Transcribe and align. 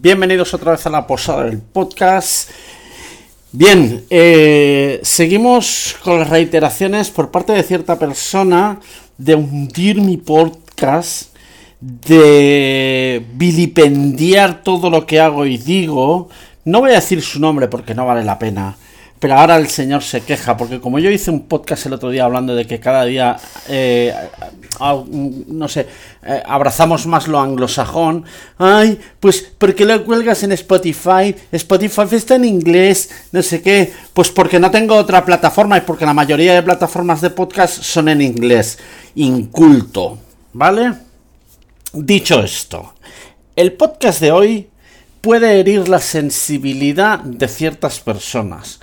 Bienvenidos 0.00 0.52
otra 0.52 0.72
vez 0.72 0.84
a 0.86 0.90
la 0.90 1.06
posada 1.06 1.44
del 1.44 1.58
podcast. 1.58 2.50
Bien, 3.52 4.04
eh, 4.10 4.98
seguimos 5.02 5.96
con 6.02 6.18
las 6.18 6.28
reiteraciones 6.28 7.10
por 7.10 7.30
parte 7.30 7.52
de 7.52 7.62
cierta 7.62 7.96
persona 7.98 8.80
de 9.16 9.36
hundir 9.36 10.00
mi 10.00 10.16
podcast, 10.16 11.34
de 11.80 13.24
vilipendiar 13.34 14.62
todo 14.64 14.90
lo 14.90 15.06
que 15.06 15.20
hago 15.20 15.46
y 15.46 15.58
digo. 15.58 16.28
No 16.64 16.80
voy 16.80 16.90
a 16.90 16.94
decir 16.94 17.22
su 17.22 17.38
nombre 17.38 17.68
porque 17.68 17.94
no 17.94 18.04
vale 18.04 18.24
la 18.24 18.38
pena. 18.38 18.76
Pero 19.20 19.38
ahora 19.38 19.56
el 19.56 19.68
señor 19.68 20.02
se 20.02 20.20
queja, 20.20 20.56
porque 20.56 20.80
como 20.80 20.98
yo 20.98 21.10
hice 21.10 21.30
un 21.30 21.46
podcast 21.46 21.86
el 21.86 21.94
otro 21.94 22.10
día 22.10 22.24
hablando 22.24 22.54
de 22.54 22.66
que 22.66 22.78
cada 22.78 23.04
día, 23.04 23.36
eh, 23.68 24.12
no 25.46 25.68
sé, 25.68 25.86
eh, 26.26 26.42
abrazamos 26.44 27.06
más 27.06 27.26
lo 27.26 27.40
anglosajón, 27.40 28.24
ay, 28.58 28.98
pues 29.20 29.40
¿por 29.40 29.74
qué 29.74 29.86
lo 29.86 30.04
cuelgas 30.04 30.42
en 30.42 30.52
Spotify? 30.52 31.34
Spotify 31.52 32.02
está 32.12 32.34
en 32.34 32.44
inglés, 32.44 33.10
no 33.32 33.42
sé 33.42 33.62
qué, 33.62 33.92
pues 34.12 34.30
porque 34.30 34.60
no 34.60 34.70
tengo 34.70 34.94
otra 34.94 35.24
plataforma 35.24 35.78
y 35.78 35.82
porque 35.82 36.04
la 36.04 36.12
mayoría 36.12 36.54
de 36.54 36.62
plataformas 36.62 37.20
de 37.22 37.30
podcast 37.30 37.82
son 37.82 38.10
en 38.10 38.20
inglés, 38.20 38.78
inculto, 39.14 40.18
¿vale? 40.52 40.92
Dicho 41.94 42.42
esto, 42.42 42.94
el 43.56 43.72
podcast 43.72 44.20
de 44.20 44.32
hoy 44.32 44.68
puede 45.20 45.60
herir 45.60 45.88
la 45.88 46.00
sensibilidad 46.00 47.20
de 47.20 47.48
ciertas 47.48 48.00
personas 48.00 48.80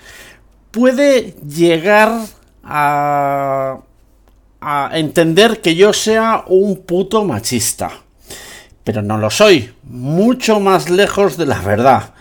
puede 0.71 1.35
llegar 1.47 2.21
a, 2.63 3.79
entender 4.93 5.59
que 5.59 5.75
yo 5.75 5.91
sea 5.93 6.43
un 6.47 6.77
puto 6.77 7.25
machista. 7.25 7.91
Pero 8.83 9.01
no 9.01 9.17
lo 9.17 9.29
soy. 9.29 9.73
Mucho 9.83 10.59
más 10.59 10.89
lejos 10.89 11.37
de 11.37 11.45
la 11.45 11.59
verdad. 11.59 12.13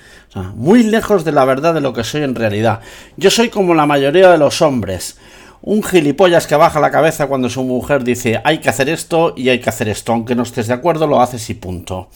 muy 0.55 0.83
lejos 0.83 1.25
de 1.25 1.33
la 1.33 1.45
verdad 1.45 1.75
de 1.75 1.81
lo 1.81 1.93
que 1.93 2.05
soy 2.05 2.23
en 2.23 2.35
realidad. 2.35 2.80
Yo 3.16 3.30
soy 3.30 3.49
como 3.49 3.74
la 3.74 3.87
mayoría 3.87 4.30
de 4.30 4.39
los 4.39 4.63
hombres. 4.63 5.19
Un 5.63 5.83
gilipollas 5.83 6.46
que 6.46 6.57
baja 6.57 6.80
la 6.80 6.91
cabeza 6.91 7.27
cuando 7.27 7.51
su 7.51 7.63
mujer 7.63 8.02
dice 8.02 8.41
hay 8.45 8.59
que 8.59 8.71
hacer 8.71 8.89
esto 8.89 9.35
y 9.37 9.51
hay 9.51 9.61
que 9.61 9.69
hacer 9.69 9.89
esto. 9.89 10.13
Aunque 10.13 10.35
no 10.35 10.43
estés 10.43 10.69
de 10.69 10.74
acuerdo, 10.74 11.07
lo 11.07 11.21
haces 11.21 11.49
y 11.51 11.55
punto. 11.55 12.09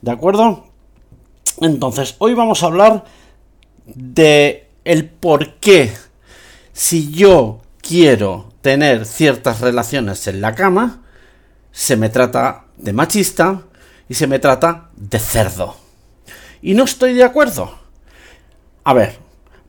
¿De 0.00 0.12
acuerdo? 0.12 0.66
Entonces, 1.60 2.14
hoy 2.18 2.34
vamos 2.34 2.62
a 2.62 2.66
hablar 2.66 3.04
de 3.86 4.61
el 4.84 5.08
por 5.08 5.54
qué 5.54 5.92
si 6.72 7.12
yo 7.12 7.60
quiero 7.80 8.52
tener 8.60 9.04
ciertas 9.04 9.60
relaciones 9.60 10.26
en 10.26 10.40
la 10.40 10.54
cama, 10.54 11.02
se 11.70 11.96
me 11.96 12.08
trata 12.08 12.64
de 12.76 12.92
machista 12.92 13.62
y 14.08 14.14
se 14.14 14.26
me 14.26 14.38
trata 14.38 14.90
de 14.96 15.18
cerdo. 15.18 15.76
Y 16.60 16.74
no 16.74 16.84
estoy 16.84 17.14
de 17.14 17.24
acuerdo. 17.24 17.78
A 18.84 18.94
ver, 18.94 19.18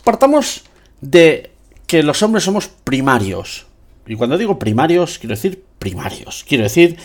partamos 0.04 0.64
de 1.02 1.52
que 1.88 2.04
los 2.04 2.22
hombres 2.24 2.44
somos 2.44 2.68
primarios. 2.68 3.68
Y 4.06 4.16
cuando 4.16 4.38
digo 4.38 4.60
primarios, 4.60 5.18
quiero 5.18 5.36
decir 5.36 5.64
primarios. 5.80 6.46
Quiero 6.48 6.64
decir 6.64 6.98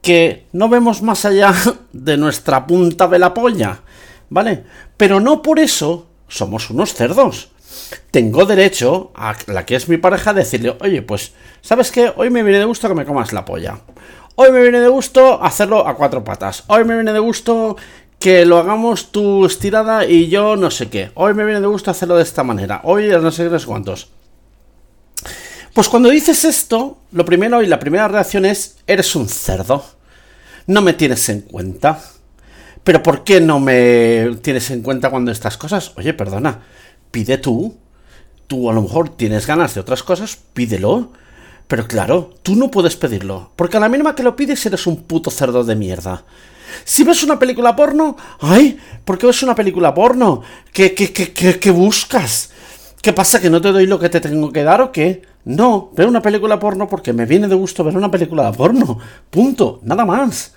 que 0.00 0.46
no 0.52 0.68
vemos 0.68 1.02
más 1.02 1.24
allá 1.24 1.54
de 1.92 2.16
nuestra 2.16 2.66
punta 2.66 3.08
de 3.08 3.18
la 3.18 3.32
polla. 3.32 3.80
¿Vale? 4.28 4.64
Pero 4.96 5.20
no 5.20 5.42
por 5.42 5.58
eso 5.58 6.08
somos 6.32 6.70
unos 6.70 6.94
cerdos. 6.94 7.48
Tengo 8.10 8.46
derecho 8.46 9.12
a 9.14 9.36
la 9.46 9.66
que 9.66 9.76
es 9.76 9.88
mi 9.88 9.98
pareja 9.98 10.32
decirle, 10.32 10.76
oye, 10.80 11.02
pues, 11.02 11.32
¿sabes 11.60 11.90
qué? 11.90 12.12
Hoy 12.16 12.30
me 12.30 12.42
viene 12.42 12.58
de 12.58 12.64
gusto 12.64 12.88
que 12.88 12.94
me 12.94 13.04
comas 13.04 13.32
la 13.32 13.44
polla. 13.44 13.80
Hoy 14.34 14.50
me 14.50 14.62
viene 14.62 14.80
de 14.80 14.88
gusto 14.88 15.42
hacerlo 15.42 15.86
a 15.86 15.94
cuatro 15.94 16.24
patas. 16.24 16.64
Hoy 16.68 16.84
me 16.84 16.94
viene 16.94 17.12
de 17.12 17.18
gusto 17.18 17.76
que 18.18 18.46
lo 18.46 18.58
hagamos 18.58 19.12
tu 19.12 19.44
estirada 19.44 20.06
y 20.06 20.28
yo 20.28 20.56
no 20.56 20.70
sé 20.70 20.88
qué. 20.88 21.10
Hoy 21.14 21.34
me 21.34 21.44
viene 21.44 21.60
de 21.60 21.66
gusto 21.66 21.90
hacerlo 21.90 22.16
de 22.16 22.22
esta 22.22 22.42
manera. 22.42 22.80
Hoy 22.84 23.08
no 23.08 23.30
sé 23.30 23.48
qué 23.48 23.66
cuántos. 23.66 24.08
Pues 25.74 25.88
cuando 25.88 26.08
dices 26.08 26.44
esto, 26.44 26.98
lo 27.12 27.24
primero 27.24 27.62
y 27.62 27.66
la 27.66 27.78
primera 27.78 28.08
reacción 28.08 28.44
es, 28.44 28.78
eres 28.86 29.14
un 29.16 29.28
cerdo. 29.28 29.84
No 30.66 30.82
me 30.82 30.92
tienes 30.92 31.28
en 31.28 31.42
cuenta. 31.42 32.00
Pero 32.84 33.02
¿por 33.02 33.24
qué 33.24 33.40
no 33.40 33.60
me 33.60 34.36
tienes 34.42 34.70
en 34.70 34.82
cuenta 34.82 35.10
cuando 35.10 35.30
estas 35.30 35.56
cosas? 35.56 35.92
Oye, 35.96 36.14
perdona, 36.14 36.60
pide 37.10 37.38
tú. 37.38 37.76
Tú 38.46 38.68
a 38.68 38.72
lo 38.72 38.82
mejor 38.82 39.10
tienes 39.10 39.46
ganas 39.46 39.74
de 39.74 39.80
otras 39.80 40.02
cosas, 40.02 40.36
pídelo. 40.52 41.12
Pero 41.68 41.86
claro, 41.86 42.34
tú 42.42 42.54
no 42.54 42.70
puedes 42.70 42.96
pedirlo, 42.96 43.52
porque 43.56 43.78
a 43.78 43.80
la 43.80 43.88
mínima 43.88 44.14
que 44.14 44.22
lo 44.22 44.36
pides 44.36 44.66
eres 44.66 44.86
un 44.86 45.04
puto 45.04 45.30
cerdo 45.30 45.64
de 45.64 45.74
mierda. 45.74 46.24
Si 46.84 47.04
ves 47.04 47.22
una 47.22 47.38
película 47.38 47.74
porno, 47.76 48.16
¡ay! 48.40 48.78
¿Por 49.04 49.16
qué 49.16 49.26
ves 49.26 49.42
una 49.42 49.54
película 49.54 49.94
porno? 49.94 50.42
¿Qué, 50.72 50.92
qué, 50.94 51.12
qué, 51.12 51.32
qué, 51.32 51.58
qué 51.58 51.70
buscas? 51.70 52.50
¿Qué 53.00 53.12
pasa? 53.12 53.40
¿Que 53.40 53.48
no 53.48 53.60
te 53.60 53.72
doy 53.72 53.86
lo 53.86 53.98
que 53.98 54.08
te 54.08 54.20
tengo 54.20 54.52
que 54.52 54.64
dar 54.64 54.80
o 54.80 54.92
qué? 54.92 55.22
No, 55.44 55.90
veo 55.94 56.08
una 56.08 56.22
película 56.22 56.58
porno 56.58 56.88
porque 56.88 57.12
me 57.12 57.26
viene 57.26 57.48
de 57.48 57.54
gusto 57.54 57.84
ver 57.84 57.96
una 57.96 58.10
película 58.10 58.52
porno. 58.52 58.98
Punto, 59.30 59.80
nada 59.82 60.04
más. 60.04 60.54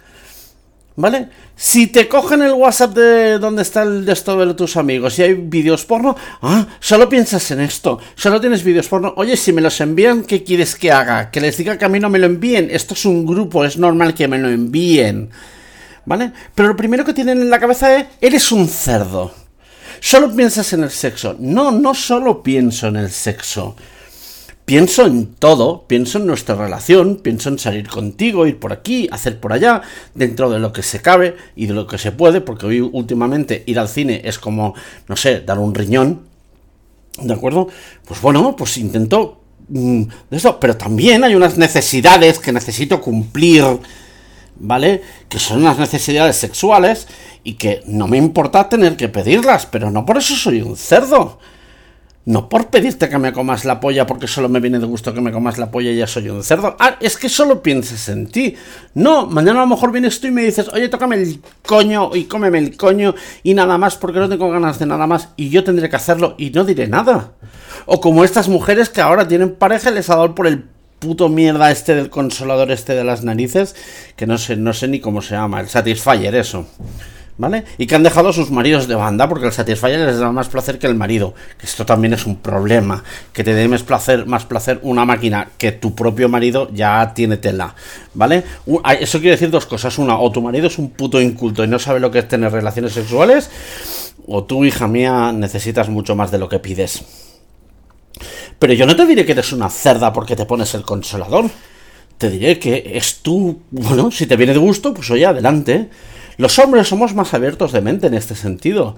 ¿Vale? 0.98 1.28
Si 1.58 1.88
te 1.88 2.08
cogen 2.08 2.42
el 2.42 2.54
WhatsApp 2.54 2.96
de 2.96 3.38
donde 3.38 3.64
está 3.64 3.84
el 3.84 4.06
de 4.06 4.14
esto 4.14 4.46
de 4.46 4.54
tus 4.54 4.78
amigos 4.78 5.20
y 5.20 5.24
hay 5.24 5.34
vídeos 5.34 5.84
porno, 5.84 6.16
ah, 6.42 6.68
solo 6.80 7.10
piensas 7.10 7.52
en 7.52 7.60
esto, 7.60 8.00
solo 8.16 8.40
tienes 8.40 8.64
vídeos 8.64 8.88
porno. 8.88 9.14
Oye, 9.18 9.36
si 9.36 9.52
me 9.52 9.62
los 9.62 9.80
envían, 9.82 10.24
¿qué 10.24 10.44
quieres 10.44 10.76
que 10.76 10.94
haga? 10.94 11.32
Que 11.32 11.42
les 11.42 11.58
diga 11.58 11.78
que 11.78 11.84
a 11.84 11.90
mí 11.90 12.00
no 12.00 12.10
me 12.10 12.20
lo 12.20 12.28
envíen. 12.28 12.70
Esto 12.72 12.94
es 12.94 13.04
un 13.04 13.26
grupo, 13.26 13.66
es 13.66 13.78
normal 13.78 14.14
que 14.14 14.30
me 14.30 14.38
lo 14.38 14.48
envíen. 14.48 15.30
¿Vale? 16.06 16.32
Pero 16.54 16.70
lo 16.70 16.78
primero 16.78 17.04
que 17.04 17.14
tienen 17.14 17.42
en 17.42 17.50
la 17.50 17.60
cabeza 17.60 17.94
es, 17.98 18.06
eres 18.22 18.52
un 18.54 18.68
cerdo. 18.70 19.34
Solo 20.00 20.34
piensas 20.34 20.72
en 20.72 20.84
el 20.84 20.92
sexo. 20.92 21.36
No, 21.40 21.72
no 21.72 21.94
solo 21.94 22.42
pienso 22.42 22.88
en 22.88 22.96
el 22.96 23.12
sexo 23.12 23.76
pienso 24.66 25.06
en 25.06 25.28
todo, 25.36 25.86
pienso 25.88 26.18
en 26.18 26.26
nuestra 26.26 26.56
relación, 26.56 27.18
pienso 27.18 27.50
en 27.50 27.60
salir 27.60 27.88
contigo, 27.88 28.48
ir 28.48 28.60
por 28.60 28.74
aquí, 28.74 29.08
hacer 29.12 29.40
por 29.40 29.54
allá, 29.54 29.84
dentro 30.16 30.50
de 30.50 30.60
lo 30.60 30.74
que 30.74 30.84
se 30.84 31.02
cabe 31.02 31.36
y 31.56 31.68
de 31.68 31.74
lo 31.74 31.88
que 31.88 32.00
se 32.00 32.12
puede, 32.12 32.42
porque 32.42 32.66
hoy 32.66 32.82
últimamente 32.82 33.64
ir 33.68 33.80
al 33.80 33.88
cine 33.88 34.22
es 34.26 34.40
como, 34.40 34.74
no 35.08 35.16
sé, 35.16 35.42
dar 35.42 35.60
un 35.60 35.76
riñón, 35.76 36.22
¿de 37.22 37.34
acuerdo? 37.34 37.68
Pues 38.08 38.20
bueno, 38.22 38.56
pues 38.56 38.78
intento 38.78 39.40
mm, 39.70 40.02
de 40.32 40.38
eso, 40.38 40.60
pero 40.60 40.76
también 40.76 41.24
hay 41.24 41.36
unas 41.36 41.58
necesidades 41.58 42.40
que 42.40 42.52
necesito 42.52 43.00
cumplir, 43.02 43.64
¿vale? 44.58 45.02
Que 45.30 45.38
son 45.38 45.60
unas 45.60 45.78
necesidades 45.78 46.38
sexuales 46.38 47.08
y 47.44 47.54
que 47.54 47.84
no 47.86 48.08
me 48.08 48.18
importa 48.18 48.68
tener 48.68 48.98
que 48.98 49.10
pedirlas, 49.10 49.68
pero 49.68 49.92
no 49.92 50.06
por 50.06 50.18
eso 50.18 50.36
soy 50.36 50.62
un 50.62 50.76
cerdo. 50.76 51.38
No 52.26 52.50
por 52.50 52.68
pedirte 52.72 53.08
que 53.08 53.20
me 53.20 53.32
comas 53.32 53.66
la 53.66 53.80
polla 53.80 54.08
porque 54.08 54.26
solo 54.26 54.50
me 54.50 54.60
viene 54.60 54.80
de 54.80 54.88
gusto 54.88 55.14
que 55.14 55.22
me 55.22 55.32
comas 55.32 55.60
la 55.60 55.70
polla 55.70 55.92
y 55.92 55.98
ya 55.98 56.08
soy 56.08 56.30
un 56.30 56.44
cerdo. 56.44 56.76
Ah, 56.80 56.98
es 57.00 57.18
que 57.18 57.30
solo 57.30 57.62
pienses 57.62 58.10
en 58.10 58.28
ti. 58.28 58.56
No, 58.96 59.28
mañana 59.28 59.60
a 59.60 59.66
lo 59.66 59.70
mejor 59.70 59.92
vienes 59.92 60.20
tú 60.20 60.28
y 60.28 60.32
me 60.32 60.42
dices, 60.42 60.68
oye, 60.70 60.90
tócame 60.90 61.18
el 61.18 61.40
coño 61.64 62.16
y 62.16 62.24
cómeme 62.24 62.58
el 62.58 62.76
coño 62.76 63.14
y 63.44 63.54
nada 63.54 63.78
más 63.78 63.96
porque 63.98 64.20
no 64.20 64.28
tengo 64.28 64.50
ganas 64.50 64.80
de 64.80 64.88
nada 64.88 65.06
más 65.06 65.30
y 65.36 65.50
yo 65.50 65.64
tendré 65.64 65.88
que 65.88 65.98
hacerlo 65.98 66.34
y 66.40 66.50
no 66.50 66.66
diré 66.66 66.88
nada. 66.88 67.34
O 67.86 68.02
como 68.02 68.24
estas 68.24 68.50
mujeres 68.50 68.90
que 68.90 69.02
ahora 69.02 69.28
tienen 69.28 69.54
pareja 69.54 69.92
y 69.92 69.94
les 69.94 70.10
ha 70.10 70.16
dado 70.16 70.34
por 70.34 70.48
el 70.48 70.64
puto 70.98 71.30
mierda 71.30 71.70
este 71.70 71.94
del 71.94 72.10
consolador 72.10 72.72
este 72.72 72.96
de 72.96 73.04
las 73.04 73.24
narices, 73.24 73.76
que 74.16 74.26
no 74.26 74.40
sé, 74.40 74.56
no 74.56 74.74
sé 74.74 74.88
ni 74.88 75.00
cómo 75.00 75.22
se 75.22 75.36
llama, 75.36 75.60
el 75.60 75.70
Satisfyer, 75.70 76.34
eso. 76.34 76.66
¿Vale? 77.38 77.66
Y 77.78 77.86
que 77.86 77.96
han 77.96 78.04
dejado 78.04 78.30
a 78.30 78.34
sus 78.34 78.50
maridos 78.50 78.88
de 78.88 78.96
banda 78.96 79.28
porque 79.28 79.48
el 79.48 79.52
Satisfyer 79.52 80.00
les 80.00 80.20
da 80.20 80.32
más 80.32 80.48
placer 80.48 80.80
que 80.80 80.88
el 80.88 80.96
marido. 80.96 81.34
Que 81.58 81.66
esto 81.66 81.86
también 81.86 82.14
es 82.14 82.26
un 82.26 82.38
problema. 82.38 83.04
Que 83.34 83.44
te 83.44 83.54
dé 83.54 83.68
más 83.68 83.84
placer, 83.84 84.26
más 84.26 84.46
placer 84.46 84.80
una 84.84 85.04
máquina 85.04 85.50
que 85.58 85.74
tu 85.74 85.94
propio 85.94 86.30
marido 86.30 86.70
ya 86.74 87.14
tiene 87.14 87.36
tela. 87.36 87.76
¿Vale? 88.14 88.44
Eso 89.02 89.20
quiere 89.20 89.32
decir 89.32 89.50
dos 89.50 89.66
cosas. 89.66 89.98
Una, 89.98 90.18
o 90.18 90.32
tu 90.32 90.42
marido 90.42 90.68
es 90.68 90.78
un 90.78 90.92
puto 90.92 91.20
inculto 91.20 91.64
y 91.64 91.68
no 91.68 91.78
sabe 91.78 92.00
lo 92.00 92.10
que 92.10 92.20
es 92.20 92.28
tener 92.30 92.54
relaciones 92.54 92.94
sexuales. 92.94 93.50
O 94.28 94.46
tú, 94.46 94.64
hija 94.64 94.88
mía, 94.88 95.34
necesitas 95.34 95.90
mucho 95.90 96.16
más 96.16 96.32
de 96.32 96.38
lo 96.38 96.48
que 96.48 96.60
pides. 96.60 97.04
Pero 98.60 98.74
yo 98.74 98.86
no 98.86 98.96
te 98.96 99.06
diré 99.06 99.26
que 99.26 99.34
eres 99.34 99.52
una 99.52 99.70
cerda 99.70 100.14
porque 100.14 100.38
te 100.38 100.46
pones 100.46 100.74
el 100.74 100.84
consolador. 100.84 101.50
Te 102.18 102.30
diré 102.30 102.58
que 102.60 102.94
es 102.96 103.18
tú. 103.18 103.60
Bueno, 103.72 104.10
si 104.10 104.26
te 104.26 104.38
viene 104.38 104.54
de 104.54 104.60
gusto, 104.60 104.94
pues 104.94 105.12
oye, 105.12 105.26
adelante. 105.26 105.90
Los 106.38 106.60
hombres 106.60 106.88
somos 106.88 107.14
más 107.14 107.34
abiertos 107.34 107.72
de 107.72 107.82
mente 107.82 108.08
en 108.08 108.14
este 108.14 108.36
sentido. 108.36 108.96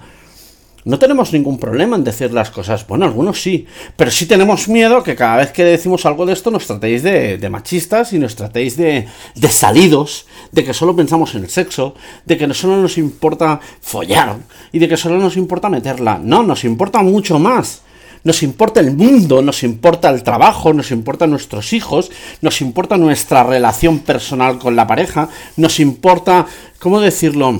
No 0.87 0.99
tenemos 0.99 1.33
ningún 1.33 1.59
problema 1.59 1.97
en 1.97 2.05
decir 2.05 2.31
las 2.31 2.49
cosas. 2.49 2.87
Bueno, 2.87 3.03
algunos 3.03 3.41
sí. 3.41 3.65
Pero 3.97 4.09
sí 4.09 4.25
tenemos 4.25 4.69
miedo 4.69 5.03
que 5.03 5.17
cada 5.17 5.35
vez 5.35 5.51
que 5.51 5.65
decimos 5.65 6.05
algo 6.05 6.25
de 6.25 6.31
esto 6.31 6.49
nos 6.49 6.65
tratéis 6.65 7.03
de, 7.03 7.45
machistas 7.49 8.13
y 8.13 8.19
nos 8.19 8.37
tratéis 8.37 8.77
de, 8.77 9.05
de, 9.35 9.49
salidos, 9.49 10.27
de 10.53 10.63
que 10.63 10.73
solo 10.73 10.95
pensamos 10.95 11.35
en 11.35 11.43
el 11.43 11.49
sexo, 11.49 11.93
de 12.25 12.37
que 12.37 12.53
solo 12.53 12.77
nos 12.77 12.97
importa 12.97 13.59
follar 13.81 14.37
y 14.71 14.79
de 14.79 14.87
que 14.87 14.95
solo 14.95 15.17
nos 15.17 15.35
importa 15.35 15.67
meterla. 15.67 16.21
No, 16.23 16.41
nos 16.41 16.63
importa 16.63 17.01
mucho 17.01 17.37
más. 17.37 17.81
Nos 18.23 18.43
importa 18.43 18.79
el 18.79 18.95
mundo, 18.95 19.41
nos 19.41 19.63
importa 19.63 20.09
el 20.09 20.23
trabajo, 20.23 20.73
nos 20.73 20.91
importa 20.91 21.27
nuestros 21.27 21.73
hijos, 21.73 22.11
nos 22.41 22.61
importa 22.61 22.97
nuestra 22.97 23.43
relación 23.43 23.99
personal 23.99 24.59
con 24.59 24.75
la 24.75 24.87
pareja, 24.87 25.29
nos 25.55 25.79
importa, 25.79 26.45
¿cómo 26.79 26.99
decirlo? 26.99 27.59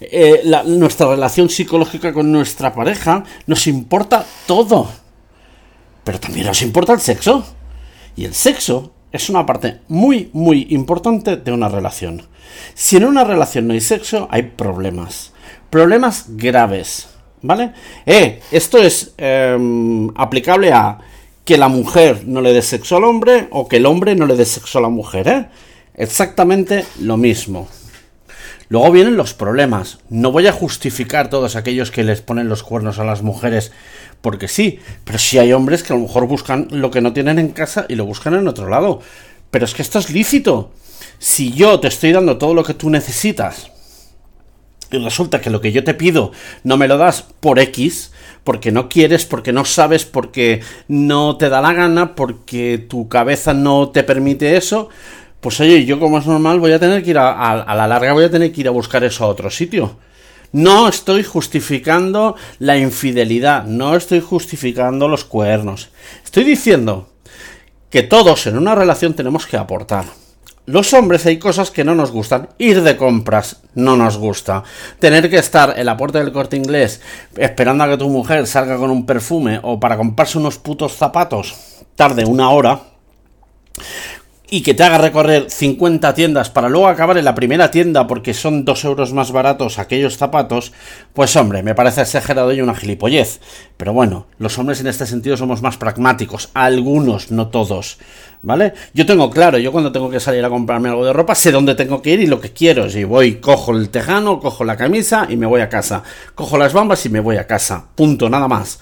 eh, 0.00 0.42
nuestra 0.66 1.08
relación 1.08 1.48
psicológica 1.48 2.12
con 2.12 2.30
nuestra 2.30 2.74
pareja, 2.74 3.24
nos 3.46 3.66
importa 3.66 4.24
todo. 4.46 4.88
Pero 6.04 6.20
también 6.20 6.46
nos 6.46 6.62
importa 6.62 6.92
el 6.92 7.00
sexo. 7.00 7.44
Y 8.14 8.24
el 8.24 8.34
sexo 8.34 8.92
es 9.12 9.28
una 9.28 9.44
parte 9.44 9.80
muy, 9.88 10.30
muy 10.32 10.66
importante 10.70 11.36
de 11.36 11.52
una 11.52 11.68
relación. 11.68 12.22
Si 12.74 12.96
en 12.96 13.04
una 13.04 13.24
relación 13.24 13.66
no 13.66 13.74
hay 13.74 13.80
sexo, 13.80 14.28
hay 14.30 14.42
problemas. 14.42 15.32
Problemas 15.70 16.26
graves. 16.28 17.08
¿Vale? 17.46 17.70
Eh, 18.04 18.40
esto 18.50 18.78
es 18.78 19.14
em, 19.16 20.10
aplicable 20.16 20.72
a 20.72 20.98
que 21.44 21.56
la 21.56 21.68
mujer 21.68 22.24
no 22.26 22.40
le 22.40 22.52
dé 22.52 22.60
sexo 22.60 22.96
al 22.96 23.04
hombre 23.04 23.46
o 23.52 23.68
que 23.68 23.76
el 23.76 23.86
hombre 23.86 24.16
no 24.16 24.26
le 24.26 24.34
dé 24.34 24.44
sexo 24.44 24.78
a 24.78 24.82
la 24.82 24.88
mujer, 24.88 25.28
¿eh? 25.28 25.46
Exactamente 25.94 26.84
lo 27.00 27.16
mismo. 27.16 27.68
Luego 28.68 28.90
vienen 28.90 29.16
los 29.16 29.32
problemas. 29.32 29.98
No 30.10 30.32
voy 30.32 30.48
a 30.48 30.52
justificar 30.52 31.30
todos 31.30 31.54
aquellos 31.54 31.92
que 31.92 32.02
les 32.02 32.20
ponen 32.20 32.48
los 32.48 32.64
cuernos 32.64 32.98
a 32.98 33.04
las 33.04 33.22
mujeres 33.22 33.70
porque 34.20 34.48
sí, 34.48 34.80
pero 35.04 35.18
sí 35.20 35.38
hay 35.38 35.52
hombres 35.52 35.84
que 35.84 35.92
a 35.92 35.96
lo 35.96 36.02
mejor 36.02 36.26
buscan 36.26 36.66
lo 36.72 36.90
que 36.90 37.00
no 37.00 37.12
tienen 37.12 37.38
en 37.38 37.50
casa 37.50 37.86
y 37.88 37.94
lo 37.94 38.04
buscan 38.04 38.34
en 38.34 38.48
otro 38.48 38.68
lado. 38.68 39.00
Pero 39.52 39.66
es 39.66 39.72
que 39.72 39.82
esto 39.82 40.00
es 40.00 40.10
lícito. 40.10 40.72
Si 41.20 41.52
yo 41.52 41.78
te 41.78 41.86
estoy 41.86 42.10
dando 42.10 42.38
todo 42.38 42.54
lo 42.54 42.64
que 42.64 42.74
tú 42.74 42.90
necesitas 42.90 43.70
y 44.90 44.98
resulta 44.98 45.40
que 45.40 45.50
lo 45.50 45.60
que 45.60 45.72
yo 45.72 45.84
te 45.84 45.94
pido 45.94 46.32
no 46.64 46.76
me 46.76 46.88
lo 46.88 46.98
das 46.98 47.22
por 47.40 47.58
X, 47.58 48.12
porque 48.44 48.70
no 48.70 48.88
quieres, 48.88 49.24
porque 49.24 49.52
no 49.52 49.64
sabes, 49.64 50.04
porque 50.04 50.60
no 50.88 51.36
te 51.36 51.48
da 51.48 51.60
la 51.60 51.72
gana, 51.72 52.14
porque 52.14 52.78
tu 52.78 53.08
cabeza 53.08 53.54
no 53.54 53.88
te 53.90 54.04
permite 54.04 54.56
eso, 54.56 54.88
pues 55.40 55.60
oye, 55.60 55.84
yo 55.84 55.98
como 55.98 56.18
es 56.18 56.26
normal 56.26 56.60
voy 56.60 56.72
a 56.72 56.78
tener 56.78 57.02
que 57.02 57.10
ir 57.10 57.18
a, 57.18 57.62
a, 57.62 57.74
la 57.74 57.86
larga 57.86 58.12
voy 58.12 58.24
a 58.24 58.30
tener 58.30 58.52
que 58.52 58.62
ir 58.62 58.68
a 58.68 58.72
buscar 58.72 59.04
eso 59.04 59.24
a 59.24 59.28
otro 59.28 59.50
sitio. 59.50 59.96
No 60.52 60.88
estoy 60.88 61.22
justificando 61.24 62.36
la 62.60 62.78
infidelidad, 62.78 63.64
no 63.64 63.96
estoy 63.96 64.20
justificando 64.20 65.08
los 65.08 65.24
cuernos. 65.24 65.90
Estoy 66.24 66.44
diciendo 66.44 67.08
que 67.90 68.02
todos 68.02 68.46
en 68.46 68.56
una 68.56 68.74
relación 68.74 69.14
tenemos 69.14 69.46
que 69.46 69.56
aportar. 69.56 70.04
Los 70.66 70.92
hombres 70.94 71.24
hay 71.26 71.38
cosas 71.38 71.70
que 71.70 71.84
no 71.84 71.94
nos 71.94 72.10
gustan. 72.10 72.48
Ir 72.58 72.82
de 72.82 72.96
compras 72.96 73.62
no 73.74 73.96
nos 73.96 74.18
gusta. 74.18 74.64
Tener 74.98 75.30
que 75.30 75.38
estar 75.38 75.74
en 75.78 75.86
la 75.86 75.96
puerta 75.96 76.18
del 76.18 76.32
corte 76.32 76.56
inglés 76.56 77.00
esperando 77.36 77.84
a 77.84 77.88
que 77.88 77.96
tu 77.96 78.08
mujer 78.08 78.46
salga 78.46 78.76
con 78.76 78.90
un 78.90 79.06
perfume 79.06 79.60
o 79.62 79.80
para 79.80 79.96
comprarse 79.96 80.38
unos 80.38 80.58
putos 80.58 80.94
zapatos 80.94 81.76
tarde 81.96 82.24
una 82.26 82.50
hora 82.50 82.80
y 84.48 84.62
que 84.62 84.74
te 84.74 84.84
haga 84.84 84.98
recorrer 84.98 85.50
50 85.50 86.14
tiendas 86.14 86.50
para 86.50 86.68
luego 86.68 86.86
acabar 86.86 87.18
en 87.18 87.24
la 87.24 87.34
primera 87.34 87.70
tienda 87.70 88.06
porque 88.06 88.32
son 88.32 88.64
2 88.64 88.84
euros 88.84 89.12
más 89.12 89.32
baratos 89.32 89.78
aquellos 89.78 90.16
zapatos, 90.16 90.72
pues 91.12 91.34
hombre, 91.36 91.62
me 91.62 91.74
parece 91.74 92.02
exagerado 92.02 92.52
y 92.52 92.60
una 92.60 92.74
gilipollez. 92.74 93.40
Pero 93.76 93.92
bueno, 93.92 94.26
los 94.38 94.58
hombres 94.58 94.80
en 94.80 94.86
este 94.86 95.06
sentido 95.06 95.36
somos 95.36 95.62
más 95.62 95.76
pragmáticos, 95.76 96.50
algunos, 96.54 97.30
no 97.30 97.48
todos. 97.48 97.98
¿Vale? 98.42 98.74
Yo 98.94 99.06
tengo 99.06 99.28
claro, 99.30 99.58
yo 99.58 99.72
cuando 99.72 99.90
tengo 99.90 100.08
que 100.08 100.20
salir 100.20 100.44
a 100.44 100.50
comprarme 100.50 100.88
algo 100.88 101.04
de 101.04 101.12
ropa, 101.12 101.34
sé 101.34 101.50
dónde 101.50 101.74
tengo 101.74 102.00
que 102.00 102.12
ir 102.12 102.20
y 102.20 102.26
lo 102.26 102.40
que 102.40 102.52
quiero. 102.52 102.88
Si 102.88 103.02
voy, 103.02 103.36
cojo 103.36 103.72
el 103.72 103.88
tejano, 103.88 104.38
cojo 104.38 104.62
la 104.62 104.76
camisa 104.76 105.26
y 105.28 105.36
me 105.36 105.46
voy 105.46 105.62
a 105.62 105.68
casa. 105.68 106.04
Cojo 106.34 106.56
las 106.56 106.72
bambas 106.72 107.04
y 107.06 107.08
me 107.08 107.18
voy 107.18 107.38
a 107.38 107.46
casa. 107.48 107.86
Punto, 107.96 108.28
nada 108.28 108.46
más. 108.46 108.78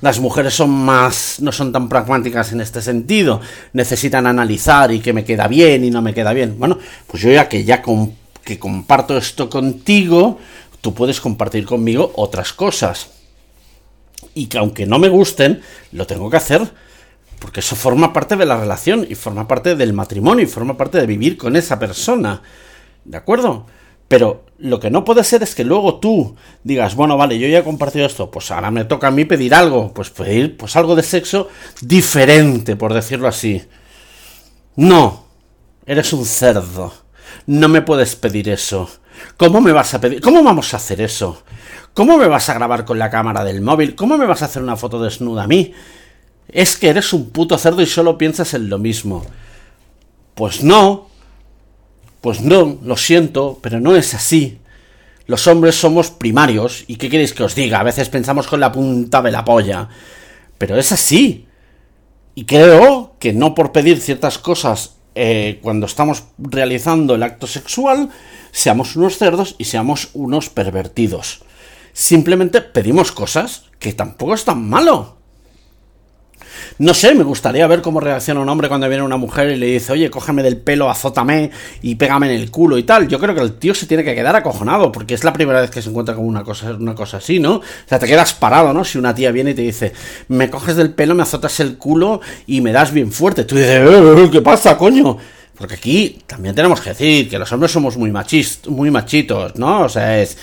Las 0.00 0.20
mujeres 0.20 0.54
son 0.54 0.70
más, 0.70 1.40
no 1.40 1.50
son 1.50 1.72
tan 1.72 1.88
pragmáticas 1.88 2.52
en 2.52 2.60
este 2.60 2.80
sentido. 2.80 3.40
Necesitan 3.72 4.26
analizar 4.26 4.92
y 4.92 5.00
que 5.00 5.12
me 5.12 5.24
queda 5.24 5.48
bien 5.48 5.84
y 5.84 5.90
no 5.90 6.02
me 6.02 6.14
queda 6.14 6.32
bien. 6.32 6.56
Bueno, 6.58 6.78
pues 7.06 7.22
yo 7.22 7.30
ya 7.30 7.48
que 7.48 7.64
ya 7.64 7.82
que 8.44 8.58
comparto 8.58 9.16
esto 9.16 9.50
contigo, 9.50 10.38
tú 10.80 10.94
puedes 10.94 11.20
compartir 11.20 11.66
conmigo 11.66 12.12
otras 12.14 12.52
cosas. 12.52 13.10
Y 14.34 14.46
que 14.46 14.58
aunque 14.58 14.86
no 14.86 14.98
me 14.98 15.08
gusten, 15.08 15.62
lo 15.92 16.06
tengo 16.06 16.30
que 16.30 16.36
hacer. 16.36 16.62
Porque 17.40 17.60
eso 17.60 17.76
forma 17.76 18.12
parte 18.12 18.36
de 18.36 18.46
la 18.46 18.58
relación 18.58 19.06
y 19.08 19.14
forma 19.14 19.46
parte 19.46 19.76
del 19.76 19.92
matrimonio 19.92 20.44
y 20.44 20.48
forma 20.48 20.76
parte 20.76 20.98
de 20.98 21.06
vivir 21.06 21.36
con 21.36 21.56
esa 21.56 21.78
persona. 21.78 22.42
¿De 23.04 23.16
acuerdo? 23.16 23.66
Pero 24.08 24.46
lo 24.58 24.80
que 24.80 24.90
no 24.90 25.04
puede 25.04 25.22
ser 25.22 25.42
es 25.42 25.54
que 25.54 25.64
luego 25.64 25.96
tú 26.00 26.34
digas, 26.64 26.94
bueno, 26.94 27.16
vale, 27.16 27.38
yo 27.38 27.46
ya 27.46 27.58
he 27.58 27.64
compartido 27.64 28.06
esto, 28.06 28.30
pues 28.30 28.50
ahora 28.50 28.70
me 28.70 28.84
toca 28.84 29.08
a 29.08 29.10
mí 29.10 29.26
pedir 29.26 29.54
algo, 29.54 29.92
pues 29.92 30.10
pedir 30.10 30.56
pues 30.56 30.74
algo 30.76 30.96
de 30.96 31.02
sexo 31.02 31.48
diferente, 31.82 32.74
por 32.74 32.94
decirlo 32.94 33.28
así. 33.28 33.62
No, 34.76 35.26
eres 35.86 36.12
un 36.12 36.24
cerdo. 36.24 36.92
No 37.46 37.68
me 37.68 37.82
puedes 37.82 38.16
pedir 38.16 38.48
eso. 38.48 38.88
¿Cómo 39.36 39.60
me 39.60 39.72
vas 39.72 39.92
a 39.94 40.00
pedir? 40.00 40.20
¿Cómo 40.20 40.42
vamos 40.42 40.72
a 40.72 40.78
hacer 40.78 41.00
eso? 41.00 41.42
¿Cómo 41.92 42.16
me 42.16 42.28
vas 42.28 42.48
a 42.48 42.54
grabar 42.54 42.84
con 42.84 42.98
la 42.98 43.10
cámara 43.10 43.44
del 43.44 43.60
móvil? 43.60 43.94
¿Cómo 43.94 44.16
me 44.16 44.26
vas 44.26 44.42
a 44.42 44.46
hacer 44.46 44.62
una 44.62 44.76
foto 44.76 45.02
desnuda 45.02 45.44
a 45.44 45.48
mí? 45.48 45.74
Es 46.48 46.76
que 46.76 46.88
eres 46.88 47.12
un 47.12 47.30
puto 47.30 47.58
cerdo 47.58 47.82
y 47.82 47.86
solo 47.86 48.16
piensas 48.16 48.54
en 48.54 48.70
lo 48.70 48.78
mismo. 48.78 49.24
Pues 50.34 50.62
no, 50.62 51.07
pues 52.28 52.42
no, 52.42 52.76
lo 52.82 52.98
siento, 52.98 53.58
pero 53.62 53.80
no 53.80 53.96
es 53.96 54.12
así. 54.12 54.58
Los 55.24 55.46
hombres 55.46 55.76
somos 55.76 56.10
primarios, 56.10 56.84
¿y 56.86 56.96
qué 56.96 57.08
queréis 57.08 57.32
que 57.32 57.42
os 57.42 57.54
diga? 57.54 57.80
A 57.80 57.84
veces 57.84 58.10
pensamos 58.10 58.46
con 58.46 58.60
la 58.60 58.70
punta 58.70 59.22
de 59.22 59.30
la 59.30 59.46
polla. 59.46 59.88
Pero 60.58 60.76
es 60.76 60.92
así. 60.92 61.46
Y 62.34 62.44
creo 62.44 63.14
que 63.18 63.32
no 63.32 63.54
por 63.54 63.72
pedir 63.72 63.98
ciertas 63.98 64.36
cosas 64.36 64.96
eh, 65.14 65.58
cuando 65.62 65.86
estamos 65.86 66.24
realizando 66.36 67.14
el 67.14 67.22
acto 67.22 67.46
sexual, 67.46 68.10
seamos 68.52 68.94
unos 68.94 69.16
cerdos 69.16 69.54
y 69.56 69.64
seamos 69.64 70.10
unos 70.12 70.50
pervertidos. 70.50 71.40
Simplemente 71.94 72.60
pedimos 72.60 73.10
cosas 73.10 73.62
que 73.78 73.94
tampoco 73.94 74.34
es 74.34 74.44
tan 74.44 74.68
malo. 74.68 75.16
No 76.78 76.94
sé, 76.94 77.14
me 77.14 77.24
gustaría 77.24 77.66
ver 77.66 77.82
cómo 77.82 78.00
reacciona 78.00 78.40
un 78.40 78.48
hombre 78.48 78.68
cuando 78.68 78.88
viene 78.88 79.02
una 79.02 79.16
mujer 79.16 79.50
y 79.50 79.56
le 79.56 79.66
dice, 79.66 79.92
oye, 79.92 80.10
cógeme 80.10 80.42
del 80.42 80.56
pelo, 80.56 80.88
azótame 80.90 81.50
y 81.82 81.96
pégame 81.96 82.32
en 82.32 82.40
el 82.40 82.50
culo 82.50 82.78
y 82.78 82.84
tal. 82.84 83.08
Yo 83.08 83.18
creo 83.18 83.34
que 83.34 83.40
el 83.40 83.54
tío 83.54 83.74
se 83.74 83.86
tiene 83.86 84.04
que 84.04 84.14
quedar 84.14 84.36
acojonado, 84.36 84.92
porque 84.92 85.14
es 85.14 85.24
la 85.24 85.32
primera 85.32 85.60
vez 85.60 85.70
que 85.70 85.82
se 85.82 85.90
encuentra 85.90 86.14
con 86.14 86.24
una 86.24 86.44
cosa, 86.44 86.72
una 86.72 86.94
cosa 86.94 87.18
así, 87.18 87.40
¿no? 87.40 87.56
O 87.56 87.62
sea, 87.86 87.98
te 87.98 88.06
quedas 88.06 88.34
parado, 88.34 88.72
¿no? 88.72 88.84
Si 88.84 88.98
una 88.98 89.14
tía 89.14 89.30
viene 89.30 89.50
y 89.50 89.54
te 89.54 89.62
dice, 89.62 89.92
me 90.28 90.50
coges 90.50 90.76
del 90.76 90.90
pelo, 90.90 91.14
me 91.14 91.22
azotas 91.22 91.60
el 91.60 91.76
culo 91.76 92.20
y 92.46 92.60
me 92.60 92.72
das 92.72 92.92
bien 92.92 93.12
fuerte. 93.12 93.44
Tú 93.44 93.56
dices, 93.56 93.70
eh, 93.70 94.24
eh, 94.24 94.28
¿qué 94.30 94.40
pasa, 94.40 94.76
coño? 94.76 95.16
Porque 95.56 95.74
aquí 95.74 96.22
también 96.26 96.54
tenemos 96.54 96.80
que 96.80 96.90
decir 96.90 97.28
que 97.28 97.38
los 97.38 97.50
hombres 97.50 97.72
somos 97.72 97.96
muy 97.96 98.12
machistas, 98.12 98.70
muy 98.70 98.92
machitos, 98.92 99.56
¿no? 99.56 99.82
O 99.82 99.88
sea, 99.88 100.20
es 100.20 100.38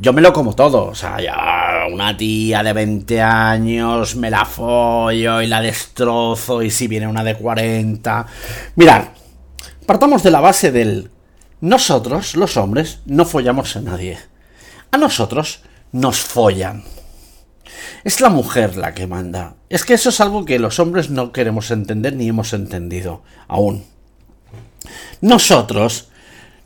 yo 0.00 0.12
me 0.12 0.22
lo 0.22 0.32
como 0.32 0.54
todo. 0.54 0.86
O 0.86 0.94
sea, 0.94 1.20
ya 1.20 1.86
una 1.92 2.16
tía 2.16 2.62
de 2.62 2.72
20 2.72 3.20
años 3.20 4.16
me 4.16 4.30
la 4.30 4.44
follo 4.44 5.42
y 5.42 5.46
la 5.46 5.60
destrozo. 5.60 6.62
Y 6.62 6.70
si 6.70 6.88
viene 6.88 7.06
una 7.06 7.22
de 7.22 7.36
40. 7.36 8.26
Mirad, 8.76 9.04
partamos 9.86 10.22
de 10.22 10.30
la 10.30 10.40
base 10.40 10.72
del. 10.72 11.10
Nosotros, 11.60 12.36
los 12.36 12.56
hombres, 12.56 13.00
no 13.04 13.26
follamos 13.26 13.76
a 13.76 13.82
nadie. 13.82 14.18
A 14.90 14.96
nosotros 14.96 15.62
nos 15.92 16.18
follan. 16.18 16.84
Es 18.02 18.22
la 18.22 18.30
mujer 18.30 18.76
la 18.76 18.94
que 18.94 19.06
manda. 19.06 19.56
Es 19.68 19.84
que 19.84 19.94
eso 19.94 20.08
es 20.08 20.20
algo 20.22 20.46
que 20.46 20.58
los 20.58 20.78
hombres 20.78 21.10
no 21.10 21.32
queremos 21.32 21.70
entender 21.70 22.16
ni 22.16 22.28
hemos 22.28 22.54
entendido 22.54 23.22
aún. 23.46 23.84
Nosotros 25.20 26.09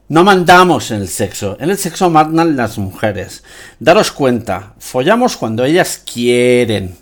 no 0.09 0.23
mandamos 0.23 0.91
en 0.91 1.01
el 1.01 1.09
sexo, 1.09 1.57
en 1.61 1.71
el 1.71 1.79
sexo 1.79 2.11
mandan 2.11 2.57
las 2.57 2.77
mujeres. 2.77 3.43
Daros 3.81 4.13
cuenta, 4.13 4.75
follamos 4.79 5.37
cuando 5.37 5.65
ellas 5.65 6.03
quieren. 6.05 6.97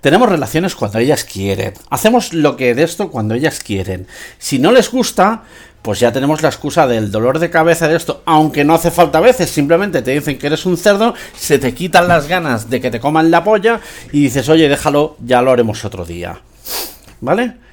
Tenemos 0.00 0.28
relaciones 0.28 0.74
cuando 0.74 0.98
ellas 0.98 1.24
quieren. 1.24 1.74
Hacemos 1.90 2.32
lo 2.32 2.56
que 2.56 2.74
de 2.74 2.82
esto 2.82 3.10
cuando 3.10 3.34
ellas 3.34 3.60
quieren. 3.60 4.06
Si 4.38 4.58
no 4.58 4.72
les 4.72 4.90
gusta, 4.90 5.42
pues 5.82 6.00
ya 6.00 6.12
tenemos 6.12 6.42
la 6.42 6.48
excusa 6.48 6.86
del 6.86 7.10
dolor 7.10 7.38
de 7.38 7.50
cabeza 7.50 7.88
de 7.88 7.96
esto, 7.96 8.22
aunque 8.26 8.64
no 8.64 8.74
hace 8.74 8.90
falta 8.90 9.18
a 9.18 9.22
veces, 9.22 9.50
simplemente 9.50 10.02
te 10.02 10.10
dicen 10.10 10.38
que 10.38 10.48
eres 10.48 10.66
un 10.66 10.76
cerdo, 10.76 11.14
se 11.36 11.58
te 11.58 11.74
quitan 11.74 12.08
las 12.08 12.26
ganas 12.26 12.68
de 12.68 12.80
que 12.80 12.90
te 12.90 13.00
coman 13.00 13.30
la 13.30 13.44
polla 13.44 13.80
y 14.12 14.22
dices, 14.22 14.48
oye, 14.48 14.68
déjalo, 14.68 15.16
ya 15.24 15.42
lo 15.42 15.52
haremos 15.52 15.84
otro 15.84 16.04
día. 16.04 16.40
¿Vale? 17.20 17.67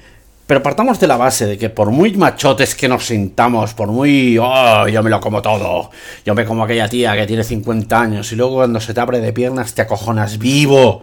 Pero 0.46 0.62
partamos 0.62 1.00
de 1.00 1.08
la 1.08 1.16
base 1.16 1.44
de 1.44 1.58
que 1.58 1.70
por 1.70 1.90
muy 1.90 2.12
machotes 2.12 2.76
que 2.76 2.88
nos 2.88 3.06
sintamos, 3.06 3.74
por 3.74 3.88
muy, 3.88 4.38
oh, 4.38 4.86
yo 4.86 5.02
me 5.02 5.10
lo 5.10 5.20
como 5.20 5.42
todo, 5.42 5.90
yo 6.24 6.34
me 6.36 6.44
como 6.44 6.62
aquella 6.62 6.88
tía 6.88 7.16
que 7.16 7.26
tiene 7.26 7.42
50 7.42 8.00
años 8.00 8.30
y 8.30 8.36
luego 8.36 8.56
cuando 8.56 8.80
se 8.80 8.94
te 8.94 9.00
abre 9.00 9.18
de 9.18 9.32
piernas 9.32 9.74
te 9.74 9.82
acojonas 9.82 10.38
vivo. 10.38 11.02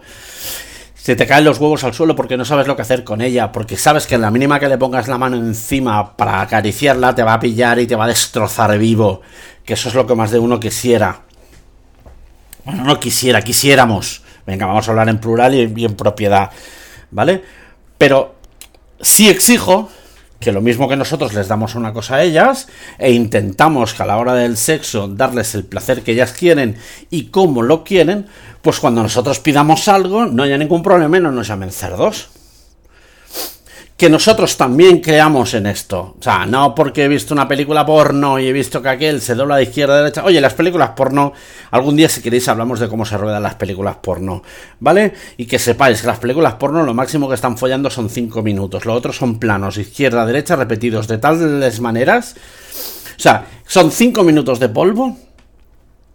Se 0.94 1.14
te 1.14 1.26
caen 1.26 1.44
los 1.44 1.58
huevos 1.58 1.84
al 1.84 1.92
suelo 1.92 2.16
porque 2.16 2.38
no 2.38 2.46
sabes 2.46 2.66
lo 2.66 2.74
que 2.74 2.80
hacer 2.80 3.04
con 3.04 3.20
ella, 3.20 3.52
porque 3.52 3.76
sabes 3.76 4.06
que 4.06 4.14
en 4.14 4.22
la 4.22 4.30
mínima 4.30 4.58
que 4.58 4.68
le 4.68 4.78
pongas 4.78 5.08
la 5.08 5.18
mano 5.18 5.36
encima 5.36 6.16
para 6.16 6.40
acariciarla 6.40 7.14
te 7.14 7.22
va 7.22 7.34
a 7.34 7.40
pillar 7.40 7.78
y 7.78 7.86
te 7.86 7.96
va 7.96 8.04
a 8.04 8.08
destrozar 8.08 8.78
vivo. 8.78 9.20
Que 9.66 9.74
eso 9.74 9.90
es 9.90 9.94
lo 9.94 10.06
que 10.06 10.14
más 10.14 10.30
de 10.30 10.38
uno 10.38 10.58
quisiera. 10.58 11.20
Bueno, 12.64 12.84
no 12.84 12.98
quisiera, 12.98 13.42
quisiéramos. 13.42 14.22
Venga, 14.46 14.64
vamos 14.64 14.88
a 14.88 14.92
hablar 14.92 15.10
en 15.10 15.18
plural 15.18 15.54
y 15.54 15.84
en 15.84 15.94
propiedad. 15.94 16.50
¿Vale? 17.10 17.44
Pero 17.98 18.36
sí 19.04 19.28
exijo 19.28 19.90
que 20.40 20.52
lo 20.52 20.60
mismo 20.60 20.88
que 20.88 20.96
nosotros 20.96 21.32
les 21.32 21.48
damos 21.48 21.74
una 21.74 21.92
cosa 21.92 22.16
a 22.16 22.22
ellas 22.22 22.68
e 22.98 23.12
intentamos 23.12 23.94
que 23.94 24.02
a 24.02 24.06
la 24.06 24.18
hora 24.18 24.34
del 24.34 24.56
sexo 24.56 25.08
darles 25.08 25.54
el 25.54 25.64
placer 25.64 26.02
que 26.02 26.12
ellas 26.12 26.32
quieren 26.32 26.76
y 27.10 27.26
cómo 27.26 27.62
lo 27.62 27.84
quieren, 27.84 28.26
pues 28.60 28.80
cuando 28.80 29.02
nosotros 29.02 29.40
pidamos 29.40 29.88
algo 29.88 30.26
no 30.26 30.42
haya 30.42 30.58
ningún 30.58 30.82
problema 30.82 31.16
y 31.16 31.20
no 31.20 31.32
nos 31.32 31.48
llamen 31.48 31.70
cerdos 31.70 32.28
que 33.96 34.10
nosotros 34.10 34.56
también 34.56 35.00
creamos 35.00 35.54
en 35.54 35.66
esto. 35.66 36.16
O 36.18 36.22
sea, 36.22 36.46
no 36.46 36.74
porque 36.74 37.04
he 37.04 37.08
visto 37.08 37.32
una 37.32 37.46
película 37.46 37.86
porno 37.86 38.40
y 38.40 38.48
he 38.48 38.52
visto 38.52 38.82
que 38.82 38.88
aquel 38.88 39.20
se 39.20 39.36
dobla 39.36 39.56
de 39.56 39.64
izquierda 39.64 39.94
a 39.94 39.98
derecha. 39.98 40.24
Oye, 40.24 40.40
las 40.40 40.54
películas 40.54 40.90
porno, 40.90 41.32
algún 41.70 41.94
día 41.94 42.08
si 42.08 42.20
queréis 42.20 42.48
hablamos 42.48 42.80
de 42.80 42.88
cómo 42.88 43.04
se 43.04 43.16
ruedan 43.16 43.42
las 43.42 43.54
películas 43.54 43.96
porno, 44.02 44.42
¿vale? 44.80 45.14
Y 45.36 45.46
que 45.46 45.60
sepáis 45.60 46.00
que 46.00 46.08
las 46.08 46.18
películas 46.18 46.54
porno 46.54 46.82
lo 46.82 46.92
máximo 46.92 47.28
que 47.28 47.36
están 47.36 47.56
follando 47.56 47.88
son 47.88 48.10
5 48.10 48.42
minutos. 48.42 48.84
Lo 48.84 48.94
otro 48.94 49.12
son 49.12 49.38
planos, 49.38 49.78
izquierda, 49.78 50.22
a 50.22 50.26
derecha, 50.26 50.56
repetidos 50.56 51.06
de 51.06 51.18
tales 51.18 51.80
maneras. 51.80 52.34
O 53.16 53.20
sea, 53.20 53.46
son 53.64 53.92
5 53.92 54.24
minutos 54.24 54.58
de 54.58 54.68
polvo 54.70 55.16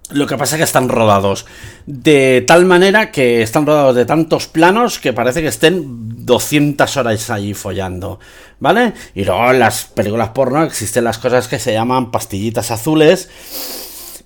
lo 0.10 0.26
que 0.26 0.38
pasa 0.38 0.56
es 0.56 0.60
que 0.60 0.64
están 0.64 0.90
rodados 0.90 1.46
de 1.86 2.44
tal 2.48 2.66
manera 2.66 3.12
que 3.12 3.42
están 3.42 3.66
rodados 3.66 3.96
de 3.96 4.06
tantos 4.06 4.48
planos 4.48 5.00
que 5.00 5.14
parece 5.14 5.42
que 5.42 5.48
estén 5.48 6.26
200 6.26 6.98
horas 6.98 7.30
allí 7.30 7.54
follando, 7.54 8.20
¿vale? 8.60 8.94
Y 9.14 9.24
luego 9.24 9.52
en 9.52 9.60
las 9.60 9.86
películas 9.86 10.30
porno 10.30 10.64
existen 10.64 11.04
las 11.04 11.18
cosas 11.18 11.48
que 11.48 11.60
se 11.60 11.74
llaman 11.74 12.12
pastillitas 12.12 12.72
azules 12.72 13.30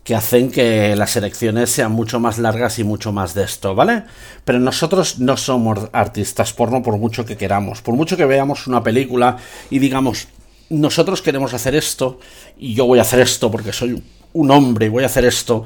que 0.03 0.15
hacen 0.15 0.51
que 0.51 0.95
las 0.95 1.15
elecciones 1.15 1.69
sean 1.69 1.93
mucho 1.93 2.19
más 2.19 2.37
largas 2.37 2.77
y 2.77 2.83
mucho 2.83 3.13
más 3.13 3.33
de 3.33 3.43
esto, 3.43 3.73
¿vale? 3.73 4.03
Pero 4.43 4.59
nosotros 4.59 5.19
no 5.19 5.37
somos 5.37 5.79
artistas 5.93 6.51
porno 6.51 6.83
por 6.83 6.97
mucho 6.97 7.25
que 7.25 7.37
queramos, 7.37 7.81
por 7.81 7.95
mucho 7.95 8.17
que 8.17 8.25
veamos 8.25 8.67
una 8.67 8.83
película 8.83 9.37
y 9.69 9.79
digamos, 9.79 10.27
nosotros 10.69 11.21
queremos 11.21 11.53
hacer 11.53 11.75
esto 11.75 12.19
y 12.57 12.73
yo 12.73 12.85
voy 12.85 12.99
a 12.99 13.03
hacer 13.03 13.21
esto 13.21 13.49
porque 13.49 13.71
soy 13.71 14.03
un 14.33 14.51
hombre 14.51 14.87
y 14.87 14.89
voy 14.89 15.03
a 15.03 15.07
hacer 15.07 15.25
esto. 15.25 15.63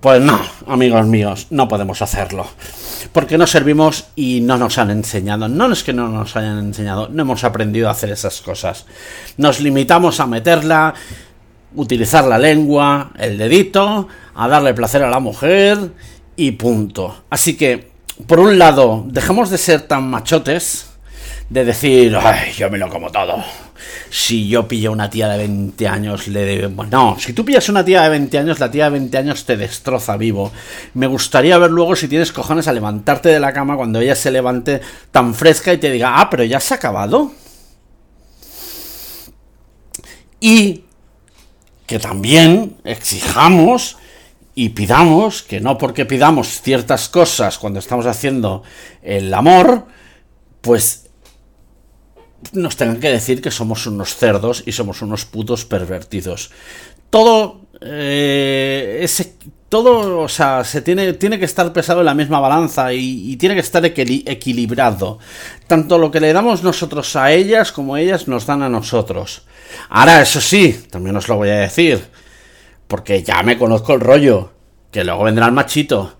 Pues 0.00 0.20
no, 0.20 0.38
amigos 0.66 1.06
míos, 1.06 1.46
no 1.50 1.68
podemos 1.68 2.02
hacerlo. 2.02 2.46
Porque 3.12 3.38
no 3.38 3.46
servimos 3.46 4.08
y 4.14 4.40
no 4.40 4.58
nos 4.58 4.78
han 4.78 4.90
enseñado. 4.90 5.48
No 5.48 5.72
es 5.72 5.82
que 5.82 5.92
no 5.92 6.08
nos 6.08 6.36
hayan 6.36 6.58
enseñado, 6.58 7.08
no 7.08 7.22
hemos 7.22 7.44
aprendido 7.44 7.88
a 7.88 7.92
hacer 7.92 8.10
esas 8.10 8.40
cosas. 8.40 8.86
Nos 9.36 9.60
limitamos 9.60 10.20
a 10.20 10.26
meterla, 10.26 10.94
utilizar 11.74 12.24
la 12.24 12.38
lengua, 12.38 13.10
el 13.18 13.38
dedito, 13.38 14.08
a 14.34 14.48
darle 14.48 14.74
placer 14.74 15.02
a 15.02 15.10
la 15.10 15.18
mujer 15.18 15.78
y 16.36 16.52
punto. 16.52 17.24
Así 17.30 17.56
que, 17.56 17.90
por 18.26 18.38
un 18.38 18.58
lado, 18.58 19.04
dejamos 19.08 19.50
de 19.50 19.58
ser 19.58 19.82
tan 19.82 20.08
machotes, 20.08 20.90
de 21.48 21.64
decir, 21.64 22.16
ay, 22.16 22.52
yo 22.52 22.70
me 22.70 22.78
lo 22.78 22.88
como 22.88 23.10
todo 23.10 23.42
si 24.10 24.48
yo 24.48 24.66
pillo 24.68 24.92
una 24.92 25.10
tía 25.10 25.28
de 25.28 25.38
20 25.38 25.88
años, 25.88 26.28
le 26.28 26.68
no, 26.68 27.16
si 27.18 27.32
tú 27.32 27.44
pillas 27.44 27.68
una 27.68 27.84
tía 27.84 28.02
de 28.02 28.10
20 28.10 28.38
años, 28.38 28.58
la 28.58 28.70
tía 28.70 28.84
de 28.84 28.90
20 28.90 29.18
años 29.18 29.44
te 29.44 29.56
destroza 29.56 30.16
vivo. 30.16 30.52
Me 30.94 31.06
gustaría 31.06 31.58
ver 31.58 31.70
luego 31.70 31.96
si 31.96 32.08
tienes 32.08 32.32
cojones 32.32 32.68
a 32.68 32.72
levantarte 32.72 33.28
de 33.28 33.40
la 33.40 33.52
cama 33.52 33.76
cuando 33.76 34.00
ella 34.00 34.14
se 34.14 34.30
levante 34.30 34.80
tan 35.10 35.34
fresca 35.34 35.72
y 35.72 35.78
te 35.78 35.90
diga, 35.90 36.20
ah, 36.20 36.30
pero 36.30 36.44
ya 36.44 36.60
se 36.60 36.74
ha 36.74 36.76
acabado. 36.76 37.32
Y 40.40 40.84
que 41.86 41.98
también 41.98 42.76
exijamos 42.84 43.96
y 44.54 44.70
pidamos 44.70 45.42
que 45.42 45.60
no 45.60 45.78
porque 45.78 46.06
pidamos 46.06 46.60
ciertas 46.62 47.08
cosas 47.08 47.58
cuando 47.58 47.78
estamos 47.78 48.06
haciendo 48.06 48.62
el 49.02 49.32
amor, 49.32 49.86
pues 50.62 51.05
nos 52.52 52.76
tengan 52.76 53.00
que 53.00 53.10
decir 53.10 53.42
que 53.42 53.50
somos 53.50 53.86
unos 53.86 54.16
cerdos 54.16 54.62
y 54.66 54.72
somos 54.72 55.02
unos 55.02 55.24
putos 55.24 55.64
pervertidos. 55.64 56.50
Todo 57.10 57.66
eh, 57.80 59.00
ese, 59.02 59.34
todo, 59.68 60.20
o 60.20 60.28
sea, 60.28 60.64
se 60.64 60.80
tiene, 60.80 61.12
tiene 61.14 61.38
que 61.38 61.44
estar 61.44 61.72
pesado 61.72 62.00
en 62.00 62.06
la 62.06 62.14
misma 62.14 62.40
balanza 62.40 62.92
y, 62.92 63.36
tiene 63.36 63.54
que 63.54 63.60
estar 63.60 63.84
equilibrado. 63.84 65.18
Tanto 65.66 65.98
lo 65.98 66.10
que 66.10 66.20
le 66.20 66.32
damos 66.32 66.62
nosotros 66.62 67.16
a 67.16 67.32
ellas 67.32 67.72
como 67.72 67.96
ellas 67.96 68.28
nos 68.28 68.46
dan 68.46 68.62
a 68.62 68.68
nosotros. 68.68 69.46
Ahora, 69.90 70.22
eso 70.22 70.40
sí, 70.40 70.84
también 70.90 71.16
os 71.16 71.28
lo 71.28 71.36
voy 71.36 71.50
a 71.50 71.56
decir, 71.56 72.04
porque 72.86 73.22
ya 73.22 73.42
me 73.42 73.58
conozco 73.58 73.94
el 73.94 74.00
rollo, 74.00 74.52
que 74.90 75.04
luego 75.04 75.24
vendrá 75.24 75.46
el 75.46 75.52
machito. 75.52 76.16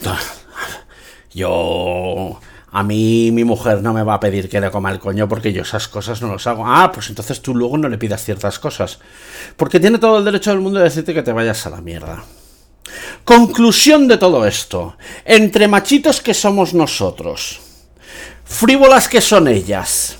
Yo 1.34 2.40
a 2.72 2.82
mí 2.82 3.30
mi 3.32 3.44
mujer 3.44 3.82
no 3.82 3.92
me 3.92 4.02
va 4.02 4.14
a 4.14 4.20
pedir 4.20 4.48
que 4.48 4.60
le 4.60 4.70
coma 4.70 4.90
el 4.90 4.98
coño 4.98 5.28
porque 5.28 5.52
yo 5.52 5.62
esas 5.62 5.88
cosas 5.88 6.20
no 6.20 6.32
las 6.32 6.46
hago. 6.46 6.64
Ah, 6.66 6.90
pues 6.92 7.08
entonces 7.08 7.40
tú 7.40 7.54
luego 7.54 7.78
no 7.78 7.88
le 7.88 7.98
pidas 7.98 8.24
ciertas 8.24 8.58
cosas. 8.58 8.98
Porque 9.56 9.80
tiene 9.80 9.98
todo 9.98 10.18
el 10.18 10.24
derecho 10.24 10.50
del 10.50 10.60
mundo 10.60 10.78
de 10.78 10.84
decirte 10.84 11.14
que 11.14 11.22
te 11.22 11.32
vayas 11.32 11.64
a 11.66 11.70
la 11.70 11.80
mierda. 11.80 12.24
Conclusión 13.24 14.08
de 14.08 14.18
todo 14.18 14.46
esto. 14.46 14.96
Entre 15.24 15.68
machitos 15.68 16.20
que 16.20 16.34
somos 16.34 16.74
nosotros, 16.74 17.60
frívolas 18.44 19.08
que 19.08 19.20
son 19.20 19.48
ellas, 19.48 20.18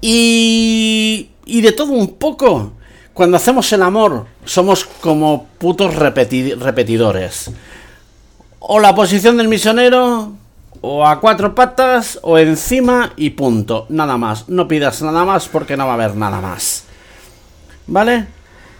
y, 0.00 1.30
y 1.44 1.60
de 1.60 1.72
todo 1.72 1.92
un 1.92 2.14
poco. 2.14 2.72
Cuando 3.12 3.36
hacemos 3.36 3.70
el 3.72 3.82
amor, 3.82 4.26
somos 4.44 4.84
como 4.84 5.48
putos 5.58 5.94
repetidores. 5.94 7.50
O 8.60 8.78
la 8.78 8.94
posición 8.94 9.36
del 9.36 9.48
misionero, 9.48 10.32
o 10.80 11.06
a 11.06 11.20
cuatro 11.20 11.54
patas 11.54 12.18
o 12.22 12.38
encima 12.38 13.12
y 13.16 13.30
punto. 13.30 13.86
Nada 13.88 14.16
más. 14.16 14.48
No 14.48 14.68
pidas 14.68 15.02
nada 15.02 15.24
más 15.24 15.48
porque 15.48 15.76
no 15.76 15.86
va 15.86 15.92
a 15.92 15.94
haber 15.94 16.16
nada 16.16 16.40
más. 16.40 16.84
¿Vale? 17.86 18.26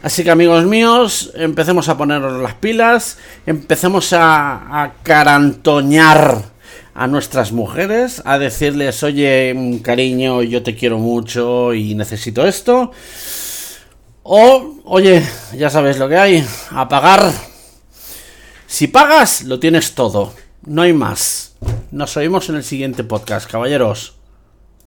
Así 0.03 0.25
que 0.25 0.31
amigos 0.31 0.65
míos, 0.65 1.31
empecemos 1.35 1.91
a 1.91 1.99
ponernos 1.99 2.41
las 2.41 2.55
pilas, 2.55 3.19
empecemos 3.45 4.15
a, 4.15 4.95
carantoñar 5.03 6.43
a 6.95 7.07
nuestras 7.07 7.53
mujeres, 7.53 8.23
a 8.25 8.39
decirles, 8.39 9.03
oye, 9.03 9.79
cariño, 9.83 10.43
yo 10.43 10.63
te 10.63 10.75
quiero 10.75 10.99
mucho 10.99 11.75
y 11.75 11.95
necesito 11.95 12.47
esto. 12.47 12.93
O, 14.23 14.77
oye, 14.85 15.23
ya 15.55 15.69
sabes 15.69 15.99
lo 15.99 16.09
que 16.09 16.17
hay, 16.17 16.47
a 16.71 16.89
pagar. 16.89 17.31
Si 18.67 18.87
pagas, 18.87 19.43
lo 19.43 19.61
tienes 19.61 19.95
todo, 19.95 20.33
no 20.67 20.83
hay 20.83 20.93
más. 20.93 21.57
Nos 21.91 22.17
oímos 22.17 22.49
en 22.49 22.57
el 22.57 22.65
siguiente 22.65 23.05
podcast, 23.05 23.51
caballeros. 23.51 24.20